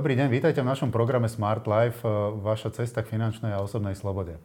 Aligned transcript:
Dobrý 0.00 0.16
deň, 0.16 0.32
vítajte 0.32 0.64
v 0.64 0.70
našom 0.72 0.88
programe 0.88 1.28
Smart 1.28 1.68
Life, 1.68 2.00
e, 2.00 2.08
vaša 2.40 2.72
cesta 2.72 3.04
k 3.04 3.12
finančnej 3.12 3.52
a 3.52 3.60
osobnej 3.60 3.92
slobode. 3.92 4.40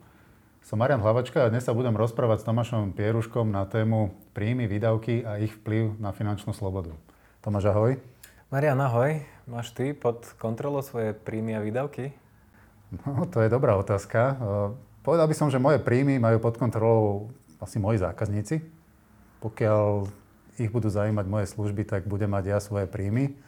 Som 0.60 0.84
Marian 0.84 1.00
Hlavačka 1.00 1.40
a 1.40 1.48
dnes 1.48 1.64
sa 1.64 1.72
budem 1.72 1.96
rozprávať 1.96 2.44
s 2.44 2.48
Tomášom 2.52 2.92
Pieruškom 2.92 3.56
na 3.56 3.64
tému 3.64 4.12
príjmy, 4.36 4.68
výdavky 4.68 5.24
a 5.24 5.40
ich 5.40 5.56
vplyv 5.56 5.96
na 5.96 6.12
finančnú 6.12 6.52
slobodu. 6.52 6.92
Tomáš, 7.40 7.72
ahoj. 7.72 7.96
Marian, 8.52 8.76
ahoj. 8.84 9.24
Máš 9.48 9.72
ty 9.72 9.96
pod 9.96 10.28
kontrolou 10.44 10.84
svoje 10.84 11.16
príjmy 11.16 11.56
a 11.56 11.64
výdavky? 11.64 12.12
No, 13.08 13.24
to 13.24 13.40
je 13.40 13.48
dobrá 13.48 13.80
otázka. 13.80 14.20
E, 14.20 14.36
povedal 15.08 15.24
by 15.24 15.36
som, 15.40 15.48
že 15.48 15.56
moje 15.56 15.80
príjmy 15.80 16.20
majú 16.20 16.44
pod 16.44 16.60
kontrolou 16.60 17.32
asi 17.64 17.80
moji 17.80 18.04
zákazníci. 18.04 18.60
Pokiaľ 19.40 20.04
ich 20.60 20.68
budú 20.68 20.92
zaujímať 20.92 21.26
moje 21.32 21.48
služby, 21.48 21.88
tak 21.88 22.12
budem 22.12 22.36
mať 22.36 22.44
ja 22.44 22.60
svoje 22.60 22.92
príjmy 22.92 23.40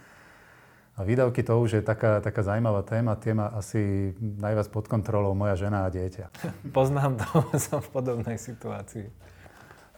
a 0.97 1.05
výdavky 1.05 1.45
to 1.45 1.53
už 1.61 1.69
je 1.77 1.81
taká, 1.85 2.17
taká 2.25 2.41
zaujímavá 2.41 2.81
téma. 2.81 3.13
Tie 3.21 3.29
má 3.29 3.53
asi 3.53 4.11
najviac 4.17 4.65
pod 4.73 4.89
kontrolou 4.89 5.38
moja 5.38 5.53
žena 5.53 5.85
a 5.85 5.93
dieťa. 5.93 6.33
Poznám 6.77 7.21
to, 7.21 7.45
som 7.69 7.85
v 7.85 7.89
podobnej 7.93 8.41
situácii. 8.41 9.05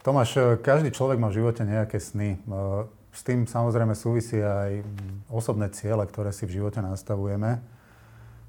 Tomáš, 0.04 0.60
každý 0.60 0.92
človek 0.92 1.16
má 1.16 1.32
v 1.32 1.40
živote 1.40 1.64
nejaké 1.64 2.00
sny. 2.00 2.40
S 3.12 3.20
tým 3.20 3.44
samozrejme 3.44 3.92
súvisí 3.96 4.40
aj 4.40 4.80
osobné 5.28 5.68
ciele, 5.72 6.04
ktoré 6.04 6.32
si 6.32 6.48
v 6.48 6.60
živote 6.60 6.80
nastavujeme. 6.80 7.60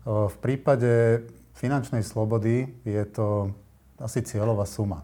V 0.07 0.35
prípade 0.39 1.23
finančnej 1.55 2.03
slobody 2.03 2.71
je 2.87 3.03
to 3.07 3.51
asi 3.99 4.23
cieľová 4.23 4.63
suma. 4.63 5.03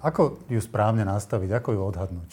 Ako 0.00 0.44
ju 0.48 0.60
správne 0.60 1.04
nastaviť, 1.04 1.60
ako 1.60 1.68
ju 1.76 1.80
odhadnúť? 1.84 2.30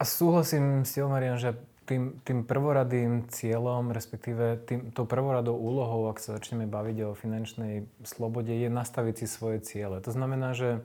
A 0.00 0.02
súhlasím 0.02 0.82
s 0.82 0.96
tebou, 0.96 1.12
Marian, 1.12 1.38
že 1.38 1.54
tým, 1.88 2.20
tým 2.20 2.44
prvoradým 2.44 3.32
cieľom, 3.32 3.96
respektíve 3.96 4.60
tým, 4.68 4.92
tou 4.92 5.08
prvoradou 5.08 5.56
úlohou, 5.56 6.12
ak 6.12 6.20
sa 6.20 6.36
začneme 6.36 6.68
baviť 6.68 6.96
o 7.08 7.16
finančnej 7.16 7.88
slobode, 8.04 8.52
je 8.52 8.68
nastaviť 8.68 9.24
si 9.24 9.26
svoje 9.26 9.64
ciele. 9.64 10.04
To 10.04 10.12
znamená, 10.12 10.52
že 10.52 10.84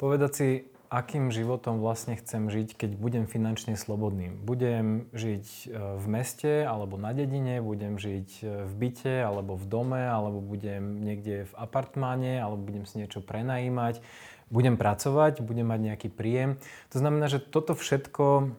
povedať 0.00 0.32
si, 0.32 0.48
akým 0.90 1.30
životom 1.30 1.78
vlastne 1.78 2.18
chcem 2.18 2.50
žiť, 2.50 2.74
keď 2.74 2.90
budem 2.98 3.24
finančne 3.30 3.78
slobodný. 3.78 4.34
Budem 4.34 5.06
žiť 5.14 5.46
e, 5.46 5.64
v 6.02 6.06
meste 6.10 6.66
alebo 6.66 6.98
na 6.98 7.14
dedine, 7.14 7.62
budem 7.62 7.94
žiť 7.94 8.28
e, 8.42 8.44
v 8.66 8.72
byte 8.74 9.22
alebo 9.22 9.54
v 9.54 9.70
dome, 9.70 10.02
alebo 10.02 10.42
budem 10.42 10.98
niekde 11.06 11.46
v 11.46 11.54
apartmáne, 11.54 12.42
alebo 12.42 12.66
budem 12.66 12.90
si 12.90 12.98
niečo 12.98 13.22
prenajímať 13.22 14.02
budem 14.50 14.74
pracovať, 14.74 15.40
budem 15.46 15.64
mať 15.64 15.80
nejaký 15.80 16.08
príjem. 16.10 16.58
To 16.90 16.98
znamená, 16.98 17.30
že 17.30 17.38
toto 17.38 17.78
všetko 17.78 18.24
um, 18.26 18.50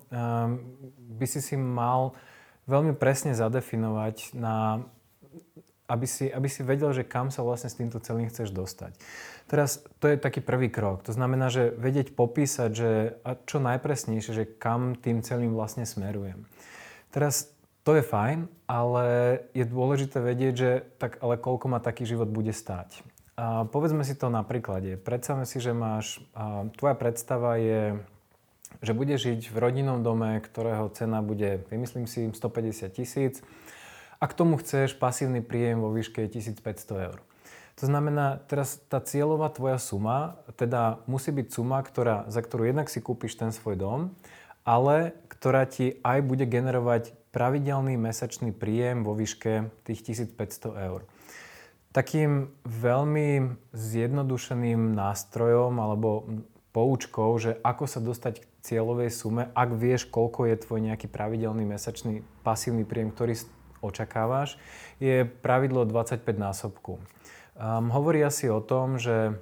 by 1.19 1.25
si 1.27 1.43
si 1.43 1.55
mal 1.59 2.15
veľmi 2.65 2.95
presne 2.95 3.35
zadefinovať, 3.35 4.31
na, 4.31 4.87
aby, 5.91 6.07
si, 6.07 6.31
aby 6.31 6.47
si 6.47 6.63
vedel, 6.63 6.95
že 6.95 7.03
kam 7.03 7.27
sa 7.27 7.43
vlastne 7.43 7.67
s 7.67 7.75
týmto 7.75 7.99
celým 7.99 8.31
chceš 8.31 8.55
dostať. 8.55 8.95
Teraz 9.51 9.83
to 9.99 10.07
je 10.07 10.15
taký 10.15 10.39
prvý 10.39 10.71
krok. 10.71 11.03
To 11.03 11.11
znamená, 11.11 11.51
že 11.51 11.75
vedieť 11.75 12.15
popísať, 12.15 12.69
že 12.71 13.19
a 13.27 13.35
čo 13.35 13.59
najpresnejšie, 13.59 14.31
že 14.31 14.47
kam 14.47 14.95
tým 14.95 15.19
celým 15.19 15.51
vlastne 15.51 15.83
smerujem. 15.83 16.47
Teraz 17.11 17.51
to 17.83 17.99
je 17.99 18.05
fajn, 18.05 18.47
ale 18.69 19.05
je 19.51 19.67
dôležité 19.67 20.23
vedieť, 20.23 20.53
že 20.55 20.71
tak 20.95 21.19
ale 21.19 21.35
koľko 21.35 21.67
ma 21.67 21.83
taký 21.83 22.07
život 22.07 22.31
bude 22.31 22.55
stáť. 22.55 23.03
A 23.41 23.65
povedzme 23.65 24.05
si 24.05 24.13
to 24.13 24.29
na 24.29 24.45
príklade. 24.45 25.01
Predstavme 25.01 25.49
si, 25.49 25.57
že 25.57 25.73
máš, 25.73 26.21
a 26.37 26.69
tvoja 26.77 26.93
predstava 26.93 27.57
je, 27.57 27.97
že 28.85 28.93
budeš 28.93 29.33
žiť 29.33 29.49
v 29.49 29.57
rodinnom 29.57 30.05
dome, 30.05 30.37
ktorého 30.45 30.93
cena 30.93 31.25
bude, 31.25 31.65
vymyslím 31.73 32.05
si, 32.05 32.29
150 32.29 32.93
tisíc 32.93 33.41
a 34.21 34.29
k 34.29 34.37
tomu 34.37 34.61
chceš 34.61 34.93
pasívny 34.93 35.41
príjem 35.41 35.81
vo 35.81 35.89
výške 35.89 36.29
1500 36.29 37.09
eur. 37.09 37.17
To 37.81 37.89
znamená, 37.89 38.37
teraz 38.45 38.77
tá 38.85 39.01
cieľová 39.01 39.49
tvoja 39.49 39.81
suma, 39.81 40.37
teda 40.53 41.01
musí 41.09 41.33
byť 41.33 41.47
suma, 41.49 41.81
ktorá, 41.81 42.29
za 42.29 42.45
ktorú 42.45 42.69
jednak 42.69 42.93
si 42.93 43.01
kúpiš 43.01 43.41
ten 43.41 43.49
svoj 43.49 43.73
dom, 43.73 43.99
ale 44.61 45.17
ktorá 45.33 45.65
ti 45.65 45.97
aj 46.05 46.21
bude 46.21 46.45
generovať 46.45 47.17
pravidelný 47.33 47.97
mesačný 47.97 48.53
príjem 48.53 49.01
vo 49.01 49.17
výške 49.17 49.73
tých 49.81 50.29
1500 50.29 50.77
eur. 50.77 51.09
Takým 51.91 52.47
veľmi 52.63 53.59
zjednodušeným 53.75 54.95
nástrojom 54.95 55.75
alebo 55.75 56.23
poučkou, 56.71 57.35
že 57.35 57.59
ako 57.67 57.83
sa 57.83 57.99
dostať 57.99 58.33
k 58.39 58.43
cieľovej 58.63 59.11
sume, 59.11 59.51
ak 59.51 59.75
vieš, 59.75 60.07
koľko 60.07 60.47
je 60.47 60.55
tvoj 60.63 60.79
nejaký 60.87 61.11
pravidelný 61.11 61.67
mesačný 61.67 62.23
pasívny 62.47 62.87
príjem, 62.87 63.11
ktorý 63.11 63.35
očakávaš, 63.83 64.55
je 65.03 65.27
pravidlo 65.27 65.83
25 65.83 66.23
násobku. 66.39 67.01
Um, 67.59 67.91
hovorí 67.91 68.23
asi 68.23 68.47
o 68.47 68.63
tom, 68.63 68.95
že 68.95 69.35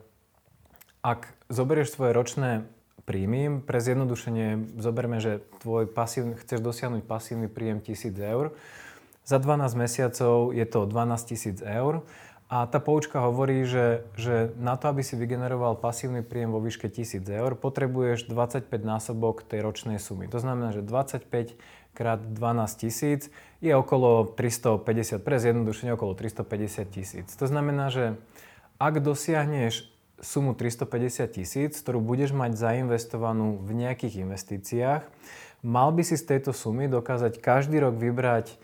ak 1.05 1.29
zoberieš 1.53 1.93
svoje 1.93 2.17
ročné 2.17 2.65
príjmy, 3.05 3.61
pre 3.61 3.77
zjednodušenie 3.77 4.79
zoberme, 4.81 5.21
že 5.21 5.45
tvoj 5.61 5.85
pasívny, 5.85 6.33
chceš 6.41 6.65
dosiahnuť 6.65 7.05
pasívny 7.05 7.45
príjem 7.45 7.77
1000 7.77 8.17
eur, 8.17 8.57
za 9.21 9.37
12 9.37 9.77
mesiacov 9.77 10.57
je 10.57 10.65
to 10.65 10.89
12 10.89 11.61
000 11.61 11.77
eur 11.77 12.01
a 12.49 12.65
tá 12.65 12.81
poučka 12.81 13.21
hovorí, 13.21 13.61
že, 13.69 14.01
že 14.17 14.49
na 14.57 14.73
to, 14.73 14.89
aby 14.89 15.05
si 15.05 15.13
vygeneroval 15.13 15.77
pasívny 15.77 16.25
príjem 16.25 16.49
vo 16.49 16.57
výške 16.57 16.89
1000 16.89 17.21
eur, 17.29 17.53
potrebuješ 17.53 18.25
25 18.25 18.65
násobok 18.81 19.45
tej 19.45 19.61
ročnej 19.61 20.01
sumy. 20.01 20.25
To 20.33 20.41
znamená, 20.41 20.73
že 20.73 20.81
25 20.81 21.29
krát 21.93 22.17
12 22.17 22.81
tisíc 22.81 23.29
je 23.61 23.69
okolo 23.77 24.33
350, 24.33 25.21
pre 25.21 25.37
zjednodušenie 25.37 25.93
okolo 25.93 26.17
350 26.17 26.89
tisíc. 26.89 27.27
To 27.37 27.45
znamená, 27.45 27.93
že 27.93 28.17
ak 28.81 28.97
dosiahneš 28.97 29.85
sumu 30.17 30.57
350 30.57 31.29
tisíc, 31.29 31.77
ktorú 31.77 32.01
budeš 32.01 32.33
mať 32.33 32.57
zainvestovanú 32.57 33.61
v 33.61 33.77
nejakých 33.77 34.25
investíciách, 34.25 35.03
mal 35.61 35.93
by 35.93 36.01
si 36.01 36.17
z 36.17 36.33
tejto 36.33 36.57
sumy 36.57 36.89
dokázať 36.89 37.37
každý 37.37 37.77
rok 37.77 37.93
vybrať 37.93 38.57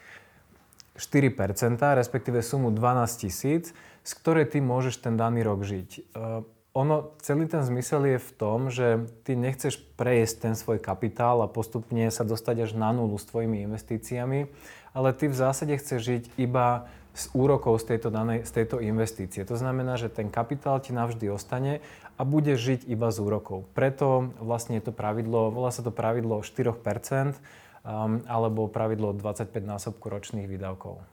4%, 0.95 1.79
respektíve 1.95 2.39
sumu 2.39 2.71
12 2.71 3.23
tisíc, 3.27 3.75
z 4.05 4.11
ktorej 4.15 4.51
ty 4.51 4.63
môžeš 4.63 5.03
ten 5.03 5.19
daný 5.19 5.43
rok 5.43 5.67
žiť. 5.67 5.89
Uh, 6.15 6.47
ono, 6.75 7.15
celý 7.23 7.47
ten 7.47 7.63
zmysel 7.63 8.03
je 8.03 8.19
v 8.19 8.31
tom, 8.35 8.67
že 8.67 9.07
ty 9.23 9.39
nechceš 9.39 9.79
prejsť 9.95 10.35
ten 10.43 10.53
svoj 10.59 10.83
kapitál 10.83 11.39
a 11.39 11.47
postupne 11.47 12.11
sa 12.11 12.27
dostať 12.27 12.67
až 12.67 12.71
na 12.75 12.91
nulu 12.91 13.15
s 13.15 13.23
tvojimi 13.31 13.63
investíciami, 13.63 14.51
ale 14.91 15.15
ty 15.15 15.31
v 15.31 15.39
zásade 15.39 15.71
chceš 15.79 15.99
žiť 16.03 16.23
iba 16.35 16.91
z 17.15 17.31
úrokov 17.31 17.79
z 17.79 17.95
tejto, 17.95 18.11
danej, 18.11 18.43
z 18.43 18.51
tejto 18.51 18.83
investície. 18.83 19.47
To 19.47 19.55
znamená, 19.55 19.95
že 19.95 20.11
ten 20.11 20.27
kapitál 20.27 20.83
ti 20.83 20.91
navždy 20.91 21.31
ostane 21.31 21.79
a 22.19 22.27
budeš 22.27 22.59
žiť 22.59 22.81
iba 22.91 23.07
z 23.07 23.23
úrokov. 23.23 23.63
Preto 23.71 24.35
vlastne 24.43 24.75
je 24.75 24.91
to 24.91 24.93
pravidlo, 24.93 25.47
volá 25.55 25.71
sa 25.71 25.79
to 25.79 25.95
pravidlo 25.95 26.43
4%, 26.43 27.39
um, 27.85 28.25
alebo 28.25 28.67
pravidlo 28.67 29.13
25 29.13 29.61
násobku 29.61 30.09
ročných 30.09 30.49
výdavkov. 30.49 31.05